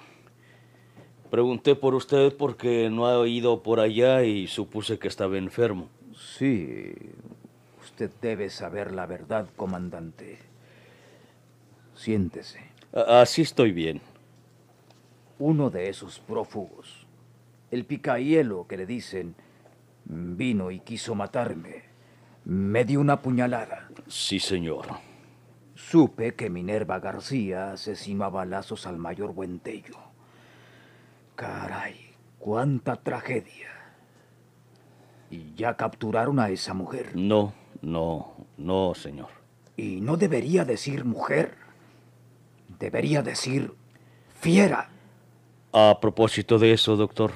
Pregunté 1.30 1.76
por 1.76 1.96
usted 1.96 2.36
porque 2.36 2.90
no 2.90 3.08
ha 3.08 3.28
ido 3.28 3.64
por 3.64 3.80
allá 3.80 4.24
y 4.24 4.48
supuse 4.48 5.00
que 5.00 5.08
estaba 5.08 5.38
enfermo. 5.38 5.90
Sí, 6.16 6.94
usted 7.84 8.12
debe 8.22 8.50
saber 8.50 8.94
la 8.94 9.06
verdad, 9.06 9.48
comandante. 9.56 10.40
Siéntese. 11.96 12.60
Así 12.94 13.42
estoy 13.42 13.72
bien. 13.72 14.02
Uno 15.40 15.70
de 15.70 15.90
esos 15.90 16.20
prófugos, 16.20 17.06
el 17.72 17.86
picahielo 17.86 18.68
que 18.68 18.78
le 18.78 18.86
dicen, 18.86 19.36
vino 20.06 20.72
y 20.72 20.80
quiso 20.80 21.16
matarme. 21.16 21.84
Me 22.46 22.86
dio 22.86 23.02
una 23.02 23.22
puñalada. 23.22 23.90
Sí, 24.08 24.40
señor. 24.40 24.86
Supe 25.74 26.36
que 26.36 26.50
Minerva 26.50 27.00
García 27.00 27.72
asesinó 27.72 28.24
a 28.24 28.30
balazos 28.30 28.88
al 28.88 28.98
mayor 28.98 29.34
Buentello. 29.34 29.98
Caray, 31.36 32.16
cuánta 32.40 32.96
tragedia. 32.96 33.70
Y 35.30 35.54
ya 35.56 35.76
capturaron 35.76 36.40
a 36.40 36.50
esa 36.50 36.74
mujer. 36.74 37.12
No, 37.16 37.54
no, 37.82 38.34
no, 38.58 38.94
señor. 38.96 39.30
Y 39.76 40.00
no 40.02 40.16
debería 40.18 40.64
decir 40.64 41.04
mujer. 41.04 41.56
Debería 42.80 43.22
decir 43.22 43.74
fiera. 44.40 44.90
A 45.74 45.98
propósito 46.00 46.58
de 46.58 46.72
eso, 46.72 46.96
doctor, 46.96 47.32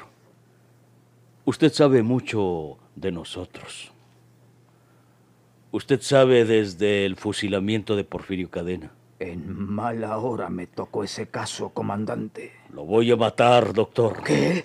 usted 1.44 1.74
sabe 1.74 2.04
mucho 2.04 2.78
de 2.96 3.12
nosotros. 3.12 3.92
Usted 5.72 6.02
sabe 6.02 6.46
desde 6.46 7.06
el 7.06 7.16
fusilamiento 7.16 7.96
de 7.96 8.04
Porfirio 8.04 8.50
Cadena. 8.50 8.92
En 9.20 9.54
mala 9.70 10.18
hora 10.18 10.50
me 10.50 10.68
tocó 10.68 11.04
ese 11.04 11.28
caso, 11.28 11.70
comandante. 11.70 12.54
Lo 12.74 12.86
voy 12.86 13.12
a 13.12 13.18
matar, 13.18 13.74
doctor. 13.74 14.24
¿Qué? 14.24 14.64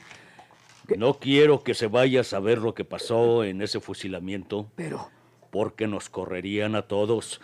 No 0.97 1.15
quiero 1.19 1.63
que 1.63 1.75
se 1.75 1.87
vaya 1.89 2.21
a 2.21 2.25
saber 2.25 2.59
lo 2.59 2.75
que 2.75 2.85
pasó 2.85 3.43
en 3.43 3.63
ese 3.63 3.81
fusilamiento, 3.81 4.69
Pero, 4.77 5.11
porque 5.51 5.87
nos 5.89 6.09
correrían 6.11 6.77
a 6.77 6.83
todos. 6.83 7.41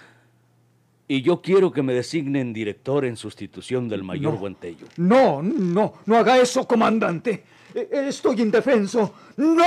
Y 1.08 1.22
yo 1.22 1.40
quiero 1.42 1.72
que 1.72 1.82
me 1.82 1.92
designen 1.94 2.52
director 2.52 3.04
en 3.04 3.16
sustitución 3.16 3.88
del 3.88 4.04
mayor 4.04 4.34
No. 4.34 4.38
Buentello. 4.38 4.86
no, 4.96 5.42
no, 5.42 5.94
no 6.06 6.16
haga 6.16 6.38
eso, 6.38 6.68
comandante. 6.68 7.42
E- 7.74 7.88
Estoy 8.08 8.40
indefenso. 8.42 9.14
¡No! 9.36 9.64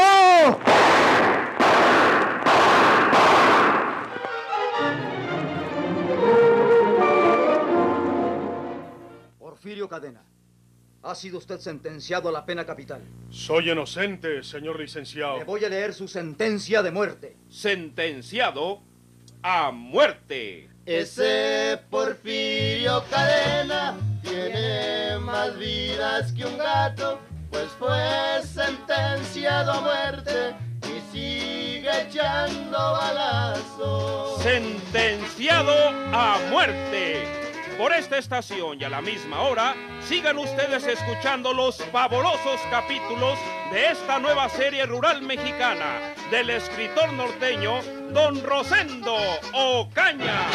Porfirio 9.84 9.90
Cadena, 9.90 10.24
ha 11.04 11.16
sido 11.16 11.38
usted 11.38 11.60
sentenciado 11.60 12.30
a 12.30 12.32
la 12.32 12.46
pena 12.46 12.66
capital. 12.66 13.02
Soy 13.30 13.70
inocente, 13.70 14.44
señor 14.44 14.80
licenciado. 14.80 15.40
Le 15.40 15.44
voy 15.44 15.66
a 15.66 15.70
leer 15.70 15.94
su 15.94 16.08
sentencia 16.08 16.82
de 16.82 16.92
muerte. 16.92 17.36
Sentenciado 17.50 18.82
a 19.42 19.72
muerte. 19.72 20.70
Ese 20.86 21.80
Porfirio 21.90 23.04
Cadena 23.10 23.98
tiene 24.22 25.18
más 25.20 25.58
vidas 25.58 26.32
que 26.32 26.46
un 26.46 26.58
gato, 26.58 27.20
pues 27.50 27.68
fue 27.78 28.42
sentenciado 28.46 29.72
a 29.74 29.82
muerte 29.82 30.56
y 30.88 31.12
sigue 31.12 31.90
echando 32.08 32.78
balazos. 32.78 34.42
Sentenciado 34.42 35.74
a 36.14 36.40
muerte. 36.50 37.43
Por 37.84 37.92
esta 37.92 38.18
estación 38.18 38.80
y 38.80 38.86
a 38.86 38.90
la 38.90 39.02
misma 39.02 39.42
hora, 39.42 39.76
sigan 40.08 40.38
ustedes 40.38 40.88
escuchando 40.88 41.52
los 41.52 41.84
fabulosos 41.92 42.62
capítulos 42.72 43.38
de 43.74 43.92
esta 43.92 44.20
nueva 44.20 44.48
serie 44.48 44.86
rural 44.86 45.22
mexicana 45.22 46.16
del 46.32 46.50
escritor 46.52 47.12
norteño 47.12 47.82
Don 48.14 48.42
Rosendo 48.42 49.18
Ocaña. 49.52 50.48